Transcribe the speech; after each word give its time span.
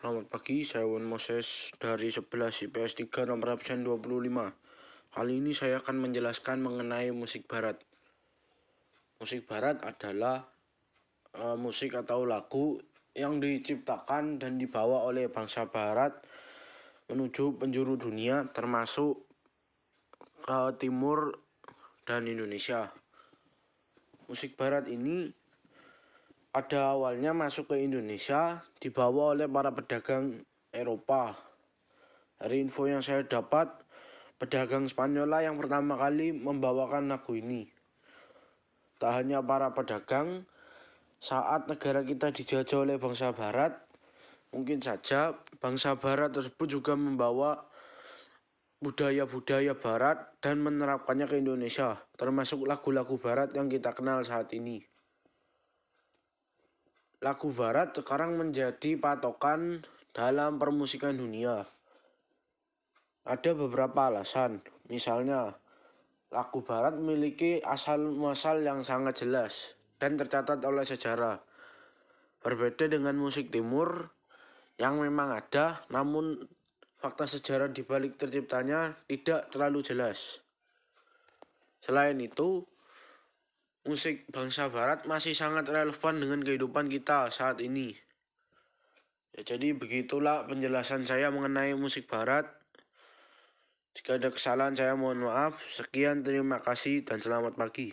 Selamat 0.00 0.32
pagi, 0.32 0.64
saya 0.64 0.88
Wan 0.88 1.04
Moses 1.04 1.76
dari 1.76 2.08
11 2.08 2.72
IPS 2.72 3.04
3 3.12 3.28
nomor 3.28 3.60
absen 3.60 3.84
25. 3.84 4.32
Kali 5.12 5.44
ini 5.44 5.52
saya 5.52 5.76
akan 5.76 6.08
menjelaskan 6.08 6.64
mengenai 6.64 7.12
musik 7.12 7.44
barat. 7.44 7.76
Musik 9.20 9.44
barat 9.44 9.76
adalah 9.84 10.48
uh, 11.36 11.52
musik 11.60 11.92
atau 11.92 12.24
lagu 12.24 12.80
yang 13.12 13.44
diciptakan 13.44 14.40
dan 14.40 14.56
dibawa 14.56 15.04
oleh 15.04 15.28
bangsa 15.28 15.68
barat 15.68 16.16
menuju 17.12 17.60
penjuru 17.60 18.00
dunia 18.00 18.48
termasuk 18.56 19.20
ke 20.40 20.80
timur 20.80 21.44
dan 22.08 22.24
Indonesia. 22.24 22.88
Musik 24.32 24.56
barat 24.56 24.88
ini 24.88 25.28
pada 26.50 26.98
awalnya 26.98 27.30
masuk 27.30 27.70
ke 27.70 27.76
Indonesia 27.78 28.66
dibawa 28.82 29.38
oleh 29.38 29.46
para 29.46 29.70
pedagang 29.70 30.42
Eropa. 30.74 31.30
Dari 32.42 32.58
info 32.58 32.90
yang 32.90 33.06
saya 33.06 33.22
dapat, 33.22 33.70
pedagang 34.34 34.90
Spanyol 34.90 35.30
yang 35.46 35.54
pertama 35.54 35.94
kali 35.94 36.34
membawakan 36.34 37.06
lagu 37.06 37.38
ini. 37.38 37.70
Tak 38.98 39.22
hanya 39.22 39.38
para 39.46 39.70
pedagang, 39.70 40.42
saat 41.22 41.70
negara 41.70 42.02
kita 42.02 42.34
dijajah 42.34 42.82
oleh 42.82 42.98
bangsa 42.98 43.30
barat, 43.30 43.78
mungkin 44.50 44.82
saja 44.82 45.38
bangsa 45.62 45.94
barat 46.02 46.34
tersebut 46.34 46.66
juga 46.66 46.98
membawa 46.98 47.62
budaya-budaya 48.82 49.78
barat 49.78 50.18
dan 50.42 50.58
menerapkannya 50.66 51.30
ke 51.30 51.38
Indonesia, 51.38 51.94
termasuk 52.18 52.66
lagu-lagu 52.66 53.14
barat 53.22 53.54
yang 53.54 53.70
kita 53.70 53.94
kenal 53.94 54.24
saat 54.26 54.50
ini 54.56 54.90
lagu 57.20 57.52
barat 57.52 57.92
sekarang 57.92 58.40
menjadi 58.40 58.96
patokan 58.96 59.84
dalam 60.16 60.56
permusikan 60.56 61.12
dunia. 61.20 61.68
Ada 63.28 63.52
beberapa 63.52 64.08
alasan, 64.08 64.64
misalnya 64.88 65.52
lagu 66.32 66.64
barat 66.64 66.96
memiliki 66.96 67.60
asal-muasal 67.60 68.64
yang 68.64 68.80
sangat 68.80 69.20
jelas 69.20 69.76
dan 70.00 70.16
tercatat 70.16 70.64
oleh 70.64 70.88
sejarah. 70.88 71.36
Berbeda 72.40 72.88
dengan 72.88 73.20
musik 73.20 73.52
timur 73.52 74.08
yang 74.80 74.96
memang 74.96 75.36
ada, 75.36 75.84
namun 75.92 76.40
fakta 76.96 77.28
sejarah 77.28 77.68
di 77.68 77.84
balik 77.84 78.16
terciptanya 78.16 78.96
tidak 79.04 79.52
terlalu 79.52 79.84
jelas. 79.84 80.40
Selain 81.84 82.16
itu, 82.16 82.64
musik 83.90 84.30
bangsa 84.30 84.70
barat 84.70 85.02
masih 85.10 85.34
sangat 85.34 85.66
relevan 85.66 86.22
dengan 86.22 86.46
kehidupan 86.46 86.86
kita 86.86 87.26
saat 87.34 87.58
ini. 87.58 87.90
Ya, 89.34 89.42
jadi 89.42 89.74
begitulah 89.74 90.46
penjelasan 90.46 91.10
saya 91.10 91.34
mengenai 91.34 91.74
musik 91.74 92.06
barat. 92.06 92.46
Jika 93.98 94.22
ada 94.22 94.30
kesalahan 94.30 94.78
saya 94.78 94.94
mohon 94.94 95.26
maaf. 95.26 95.58
Sekian 95.66 96.22
terima 96.22 96.62
kasih 96.62 97.02
dan 97.02 97.18
selamat 97.18 97.58
pagi. 97.58 97.90